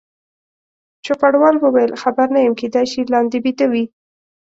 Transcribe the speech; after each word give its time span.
چوپړوال 1.05 1.55
وویل: 1.59 1.91
خبر 2.01 2.27
نه 2.35 2.39
یم، 2.41 2.53
کېدای 2.61 2.85
شي 2.91 3.01
لاندې 3.13 3.37
بیده 3.45 3.65
وي. 3.71 3.85